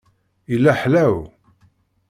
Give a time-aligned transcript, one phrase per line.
[0.51, 1.15] Yella ḥlaw.